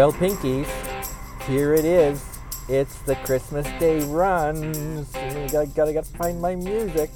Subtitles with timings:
[0.00, 0.66] Well, Pinkies,
[1.46, 2.24] here it is.
[2.70, 5.04] It's the Christmas Day run.
[5.04, 7.10] So gotta, gotta, gotta find my music.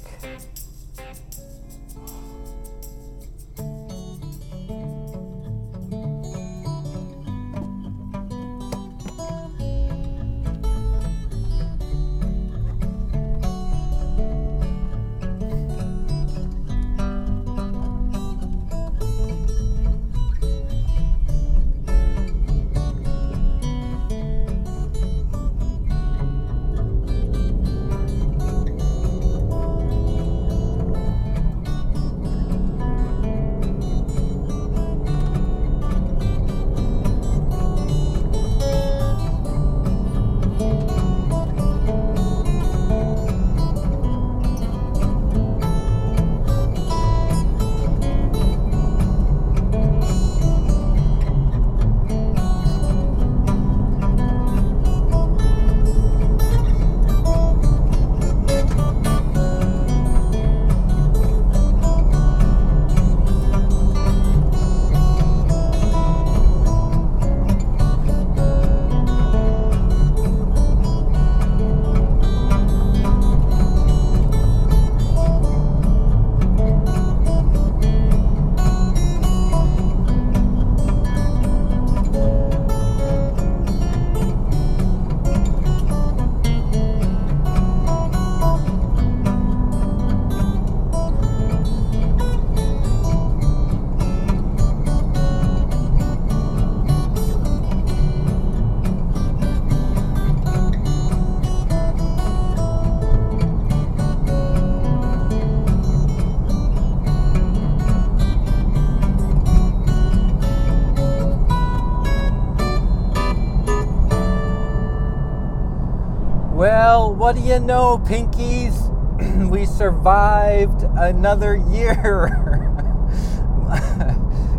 [116.55, 118.89] Well, what do you know, Pinkies?
[119.49, 122.29] we survived another year.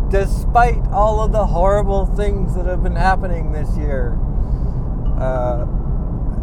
[0.11, 4.15] Despite all of the horrible things that have been happening this year.
[5.19, 5.65] Uh,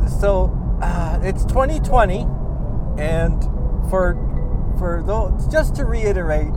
[0.09, 0.50] so,
[0.82, 2.26] uh, it's 2020,
[2.98, 3.44] and
[3.88, 4.16] for
[4.76, 6.50] for those, just to reiterate,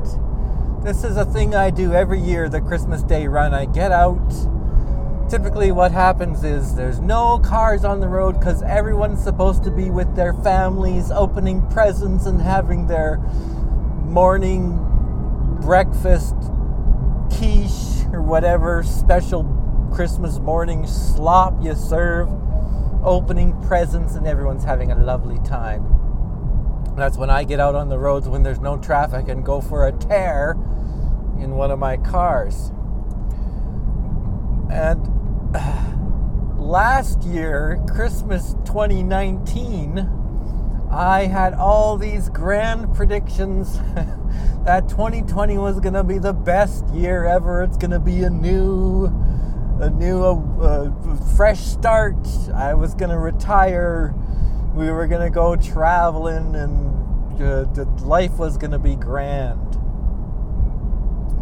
[0.82, 3.54] this is a thing I do every year, the Christmas Day run.
[3.54, 4.28] I get out
[5.30, 9.90] typically what happens is there's no cars on the road because everyone's supposed to be
[9.90, 13.18] with their families opening presents and having their
[14.06, 14.78] morning
[15.62, 16.36] breakfast
[17.30, 19.44] quiche or whatever special
[19.94, 22.30] christmas morning slop you serve.
[23.04, 25.84] Opening presents and everyone's having a lovely time.
[26.96, 29.88] That's when i get out on the roads when there's no traffic and go for
[29.88, 30.52] a tear
[31.40, 32.72] in one of my cars.
[34.70, 35.17] And
[36.58, 40.10] last year, Christmas 2019,
[40.92, 43.78] I had all these grand predictions
[44.66, 47.64] that 2020 was going to be the best year ever.
[47.64, 49.08] It's going to be a new
[49.80, 52.16] a new uh, uh, fresh start.
[52.56, 54.16] I was going to retire.
[54.74, 59.77] We were going to go traveling and uh, life was going to be grand.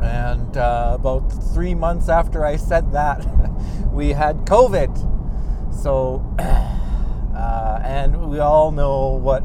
[0.02, 3.26] And uh, about three months after I said that,
[3.92, 5.74] we had COVID.
[5.74, 9.44] So, uh, and we all know what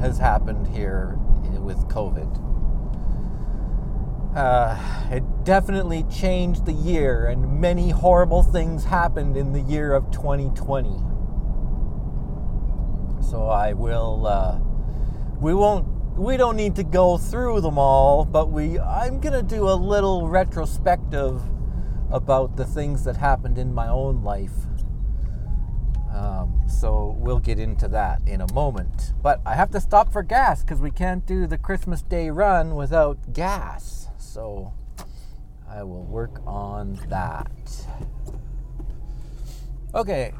[0.00, 1.18] has happened here
[1.64, 2.40] with COVID.
[4.36, 4.76] Uh,
[5.12, 10.90] it definitely changed the year, and many horrible things happened in the year of 2020.
[13.22, 14.26] So I will.
[14.26, 14.58] Uh,
[15.40, 19.42] we won't we don't need to go through them all, but we I'm going to
[19.42, 21.42] do a little retrospective
[22.10, 24.52] about the things that happened in my own life.
[26.14, 29.12] Um, so we'll get into that in a moment.
[29.20, 32.76] But I have to stop for gas because we can't do the Christmas Day run
[32.76, 34.08] without gas.
[34.16, 34.72] So
[35.68, 37.50] I will work on that.
[39.92, 40.32] Okay,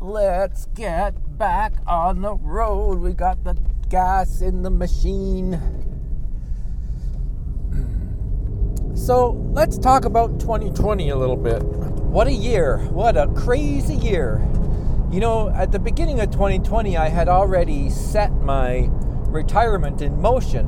[0.00, 2.98] let's get back on the road.
[2.98, 3.56] We got the
[3.90, 5.60] gas in the machine.
[8.94, 11.62] So let's talk about 2020 a little bit.
[11.64, 12.78] What a year!
[12.78, 14.46] What a crazy year!
[15.10, 18.88] You know, at the beginning of 2020, I had already set my
[19.26, 20.66] retirement in motion,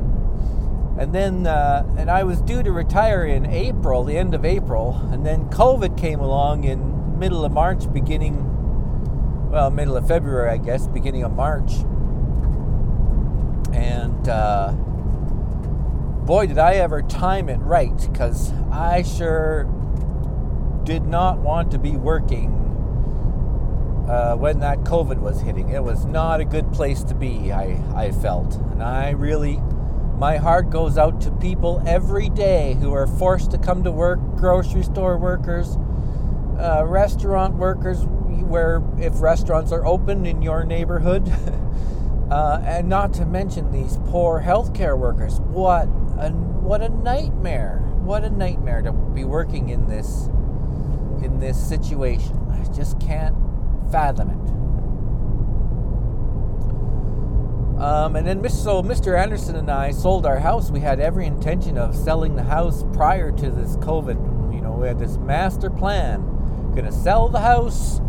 [0.99, 5.01] and then uh, and I was due to retire in April, the end of April,
[5.13, 8.49] and then COVID came along in middle of March, beginning
[9.53, 11.73] well, middle of February, I guess, beginning of March
[13.73, 14.73] and uh,
[16.25, 19.65] boy, did I ever time it right because I sure
[20.85, 22.63] did not want to be working
[24.09, 25.71] uh, when that COVID was hitting.
[25.71, 28.55] It was not a good place to be, I, I felt.
[28.55, 29.61] And I really,
[30.17, 34.21] my heart goes out to people every day who are forced to come to work
[34.37, 35.77] grocery store workers,
[36.59, 41.33] uh, restaurant workers, where if restaurants are open in your neighborhood.
[42.31, 45.41] Uh, and not to mention these poor healthcare workers.
[45.41, 45.87] What
[46.19, 47.79] a what a nightmare!
[48.05, 50.29] What a nightmare to be working in this
[51.23, 52.39] in this situation.
[52.53, 53.37] I just can't
[53.91, 54.53] fathom it.
[57.83, 59.19] Um, and then, so Mr.
[59.19, 60.71] Anderson and I sold our house.
[60.71, 64.55] We had every intention of selling the house prior to this COVID.
[64.55, 66.21] You know, we had this master plan.
[66.77, 68.01] Gonna sell the house,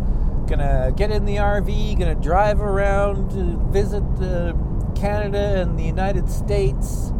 [0.46, 4.54] gonna get in the RV, gonna drive around to visit uh,
[4.94, 7.12] Canada and the United States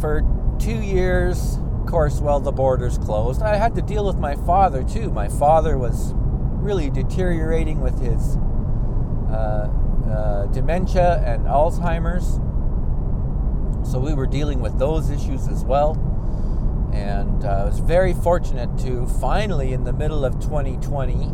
[0.00, 0.22] for
[0.58, 1.58] two years.
[1.80, 3.42] Of course, well, the borders closed.
[3.42, 5.10] I had to deal with my father too.
[5.10, 8.36] My father was really deteriorating with his
[9.30, 9.68] uh,
[10.08, 12.38] uh, dementia and Alzheimer's.
[13.90, 15.94] So we were dealing with those issues as well.
[16.92, 21.32] And uh, I was very fortunate to finally, in the middle of 2020,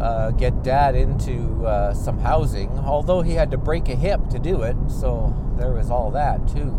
[0.00, 4.38] uh, get dad into uh, some housing, although he had to break a hip to
[4.38, 6.78] do it, so there was all that too.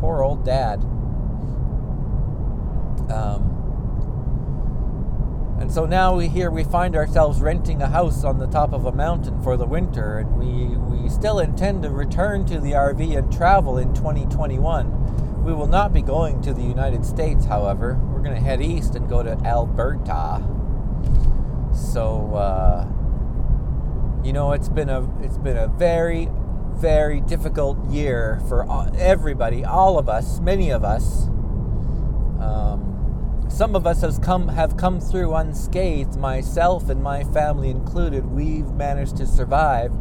[0.00, 0.80] Poor old dad.
[3.10, 3.52] Um,
[5.60, 8.84] and so now we here we find ourselves renting a house on the top of
[8.84, 13.16] a mountain for the winter, and we, we still intend to return to the RV
[13.16, 15.44] and travel in 2021.
[15.44, 17.98] We will not be going to the United States, however.
[18.12, 20.42] We're going to head east and go to Alberta
[21.82, 22.86] so uh,
[24.24, 26.28] you know, it's been a it's been a very
[26.74, 31.26] very difficult year for everybody, all of us, many of us.
[32.40, 38.26] Um, some of us has come have come through unscathed, myself and my family included.
[38.26, 39.92] We've managed to survive.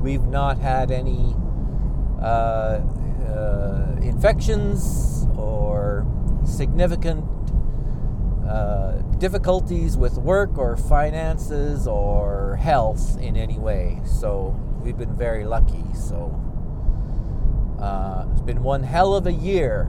[0.00, 1.34] We've not had any
[2.20, 2.80] uh,
[3.28, 6.06] uh, infections or
[6.44, 7.24] significant
[8.48, 14.00] uh, difficulties with work or finances or health in any way.
[14.06, 15.84] So we've been very lucky.
[15.94, 16.34] So
[17.78, 19.84] uh, it's been one hell of a year.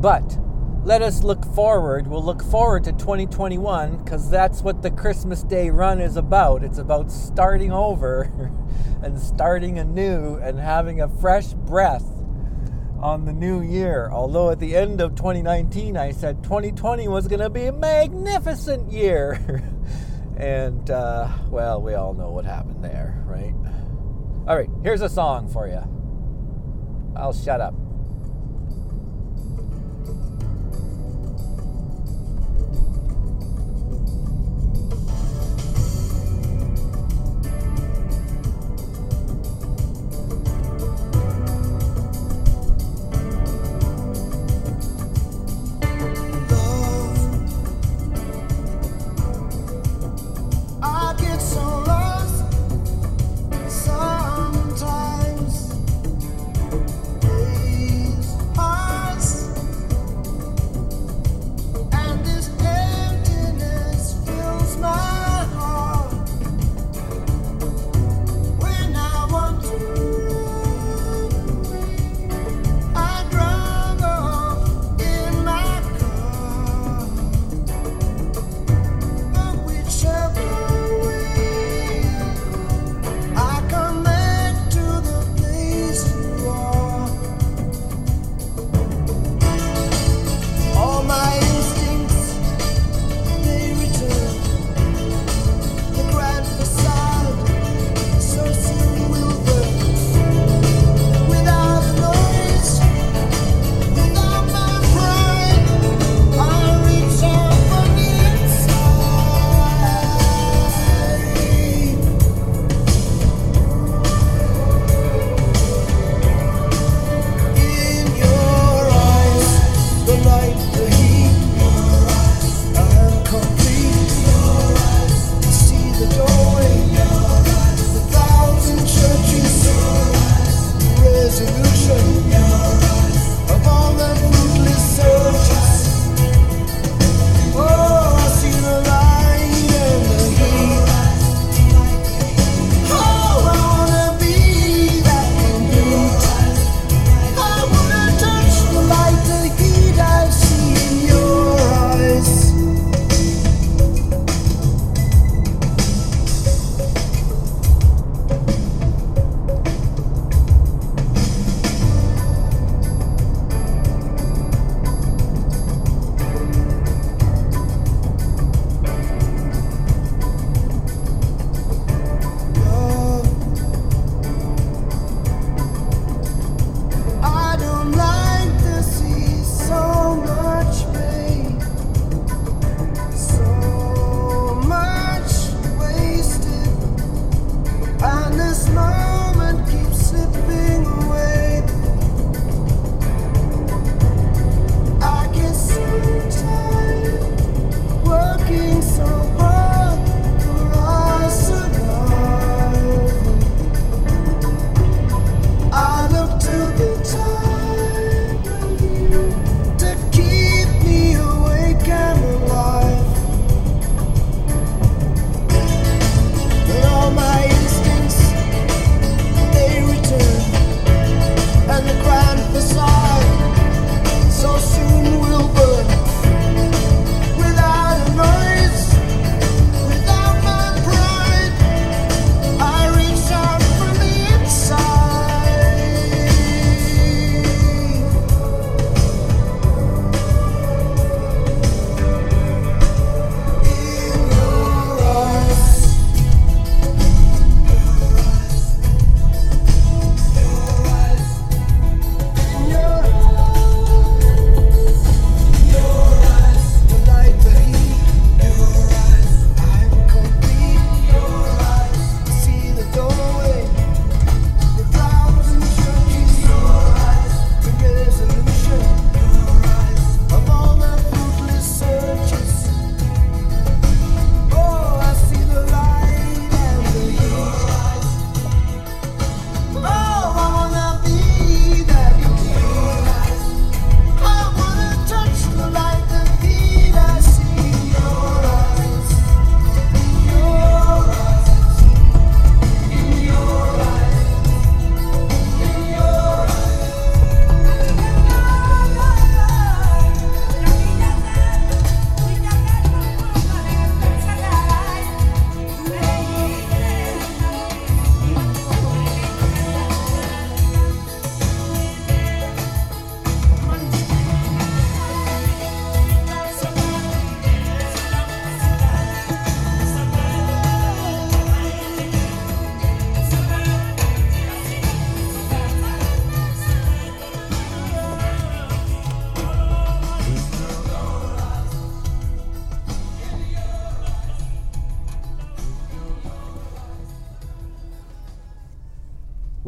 [0.00, 0.36] But
[0.84, 2.08] let us look forward.
[2.08, 6.64] We'll look forward to 2021 because that's what the Christmas Day run is about.
[6.64, 8.50] It's about starting over
[9.02, 12.11] and starting anew and having a fresh breath
[13.02, 14.08] on the new year.
[14.12, 18.90] Although at the end of 2019, I said 2020 was going to be a magnificent
[18.90, 19.62] year.
[20.36, 23.54] and, uh, well, we all know what happened there, right?
[24.46, 25.82] All right, here's a song for you.
[27.16, 27.74] I'll shut up.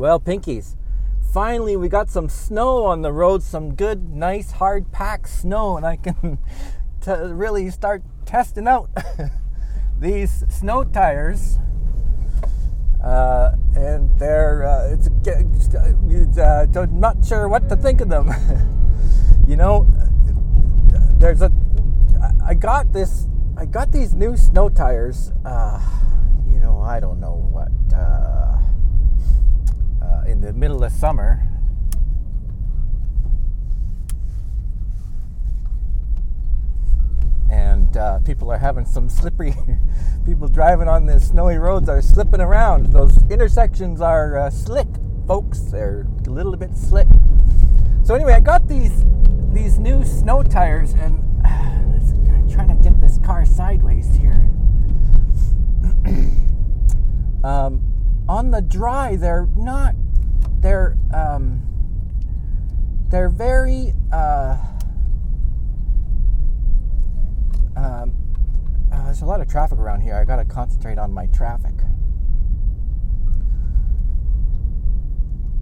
[0.05, 0.77] Well, Pinkies,
[1.33, 5.87] finally we got some snow on the road, some good, nice, hard packed snow, and
[5.87, 6.37] I can
[7.01, 8.91] t- really start testing out
[9.99, 11.59] these snow tires.
[13.03, 15.09] Uh, and they're uh, it's,
[16.37, 18.31] uh, not sure what to think of them.
[19.49, 19.87] you know,
[21.15, 21.51] there's a
[22.45, 25.33] I got this I got these new snow tires.
[25.47, 25.81] Uh,
[26.47, 28.44] you know, I don't know what uh,
[30.45, 31.43] the middle of summer.
[37.51, 39.55] And uh, people are having some slippery.
[40.27, 42.93] people driving on the snowy roads are slipping around.
[42.93, 44.89] Those intersections are uh, slick,
[45.27, 45.61] folks.
[45.61, 47.09] They're a little bit slick.
[48.03, 49.05] So anyway, I got these
[49.55, 54.51] these new snow tires, and I'm trying to get this car sideways here.
[57.45, 57.81] um,
[58.29, 59.95] on the dry, they're not.
[60.65, 61.61] They're um,
[63.11, 63.93] they're very.
[64.11, 64.57] Uh,
[67.77, 68.15] um,
[68.91, 70.15] uh, there's a lot of traffic around here.
[70.15, 71.75] I got to concentrate on my traffic.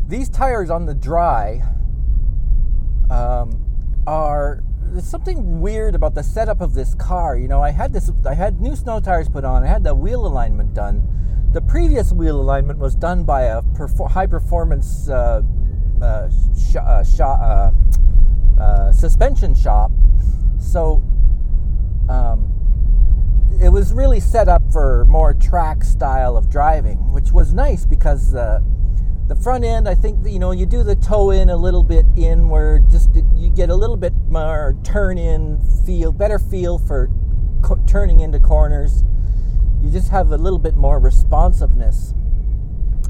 [0.06, 1.64] These tires on the dry
[3.10, 3.60] um,
[4.06, 7.36] are there's something weird about the setup of this car.
[7.36, 9.64] You know, I had this, I had new snow tires put on.
[9.64, 11.21] I had the wheel alignment done.
[11.52, 15.42] The previous wheel alignment was done by a perfor- high performance uh,
[16.00, 17.70] uh, sh- uh, sh- uh,
[18.58, 19.90] uh, suspension shop.
[20.58, 21.02] So
[22.08, 22.48] um,
[23.62, 28.34] it was really set up for more track style of driving, which was nice because
[28.34, 28.60] uh,
[29.28, 32.06] the front end, I think you know you do the toe in a little bit
[32.16, 37.10] inward, just you get a little bit more turn in feel, better feel for
[37.60, 39.04] co- turning into corners.
[39.82, 42.14] You just have a little bit more responsiveness.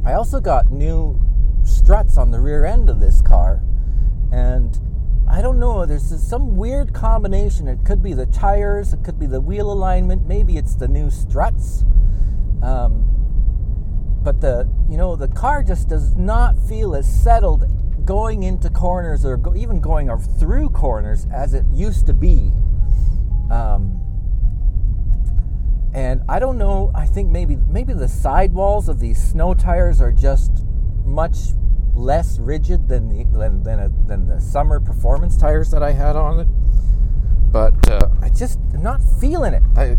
[0.04, 1.20] I also got new
[1.64, 3.62] struts on the rear end of this car,
[4.32, 4.80] and
[5.28, 5.86] I don't know.
[5.86, 7.68] There's some weird combination.
[7.68, 11.10] It could be the tires, it could be the wheel alignment, maybe it's the new
[11.10, 11.84] struts.
[12.62, 13.08] Um,
[14.22, 17.66] but the you know the car just does not feel as settled
[18.04, 22.52] going into corners or go, even going through corners as it used to be.
[23.50, 24.01] Um,
[25.94, 26.90] and I don't know.
[26.94, 30.64] I think maybe maybe the sidewalls of these snow tires are just
[31.04, 31.36] much
[31.94, 36.16] less rigid than the than than, a, than the summer performance tires that I had
[36.16, 36.48] on it.
[37.52, 39.62] But uh, I just am not feeling it.
[39.76, 39.98] I,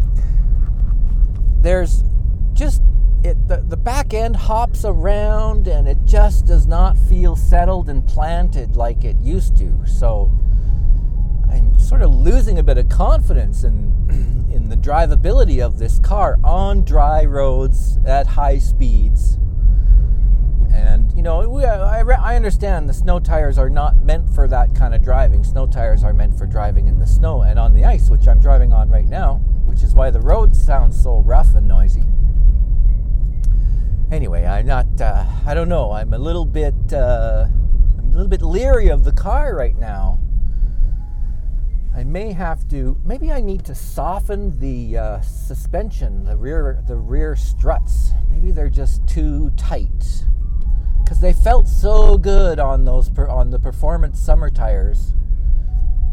[1.61, 2.03] there's
[2.53, 2.81] just
[3.23, 8.05] it the, the back end hops around and it just does not feel settled and
[8.07, 9.85] planted like it used to.
[9.85, 10.31] So
[11.53, 13.93] I'm sort of losing a bit of confidence in
[14.53, 19.37] in the drivability of this car on dry roads at high speeds.
[20.73, 24.73] And you know, we, I, I understand the snow tires are not meant for that
[24.75, 25.43] kind of driving.
[25.43, 28.39] Snow tires are meant for driving in the snow and on the ice, which I'm
[28.39, 32.03] driving on right now, which is why the road sounds so rough and noisy
[34.13, 35.01] anyway, I'm not.
[35.01, 35.91] Uh, I don't know.
[35.91, 36.93] I'm a little bit.
[36.93, 37.47] Uh,
[37.97, 40.19] I'm a little bit leery of the car right now.
[41.95, 42.99] I may have to.
[43.05, 48.11] Maybe I need to soften the uh, suspension, the rear, the rear struts.
[48.29, 50.25] Maybe they're just too tight
[51.03, 55.13] because they felt so good on those per, on the performance summer tires.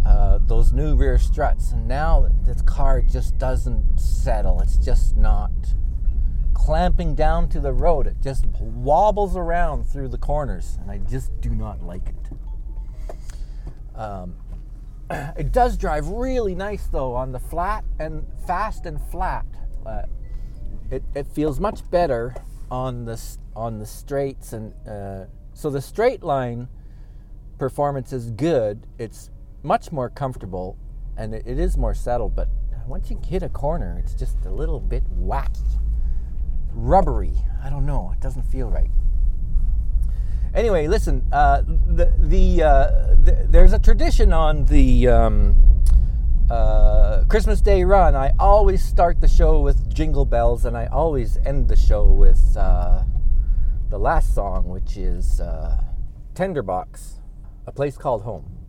[0.04, 4.60] Uh, those new rear struts, and now this car just doesn't settle.
[4.60, 5.50] It's just not
[6.54, 8.06] clamping down to the road.
[8.06, 13.16] It just wobbles around through the corners, and I just do not like it.
[13.94, 14.34] Um,
[15.10, 19.44] it does drive really nice though on the flat and fast and flat.
[19.84, 20.02] Uh,
[20.90, 22.34] it, it feels much better
[22.70, 23.20] on the
[23.56, 26.68] on the straights and uh, so the straight line
[27.58, 28.86] performance is good.
[28.98, 29.30] It's
[29.62, 30.76] much more comfortable
[31.16, 32.36] and it, it is more settled.
[32.36, 32.48] But
[32.86, 35.80] once you hit a corner, it's just a little bit wacky
[36.72, 37.34] rubbery.
[37.62, 38.12] I don't know.
[38.12, 38.90] It doesn't feel right.
[40.54, 41.24] Anyway, listen.
[41.32, 42.86] Uh, the the, uh,
[43.22, 45.56] the, there's a tradition on the um,
[46.50, 48.16] uh, Christmas Day run.
[48.16, 52.56] I always start the show with Jingle Bells, and I always end the show with
[52.56, 53.04] uh,
[53.88, 55.80] the last song, which is uh,
[56.34, 57.20] Tenderbox,
[57.66, 58.59] a place called home.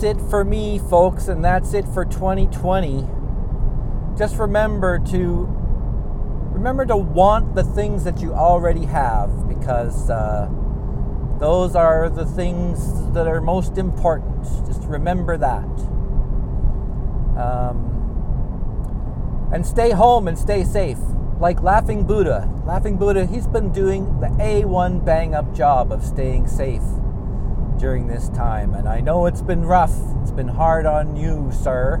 [0.00, 3.06] That's it for me, folks, and that's it for 2020.
[4.16, 5.46] Just remember to
[6.52, 10.48] remember to want the things that you already have because uh,
[11.38, 14.42] those are the things that are most important.
[14.66, 15.64] Just remember that.
[17.38, 17.88] Um,
[19.52, 20.98] and stay home and stay safe.
[21.40, 22.48] Like Laughing Buddha.
[22.64, 26.82] Laughing Buddha, he's been doing the A1 bang up job of staying safe
[27.80, 28.74] during this time.
[28.74, 31.96] And I know it's been rough, it's been hard on you, sir.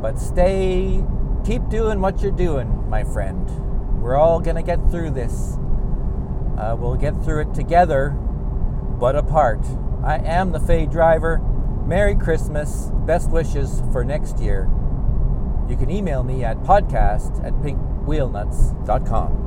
[0.00, 1.04] But stay,
[1.44, 4.02] keep doing what you're doing, my friend.
[4.02, 5.58] We're all going to get through this.
[6.58, 9.64] Uh, we'll get through it together, but apart.
[10.02, 11.38] I am the Fey Driver.
[11.86, 12.90] Merry Christmas.
[13.06, 14.70] Best wishes for next year.
[15.68, 19.45] You can email me at podcast at pinkwheelnuts.com.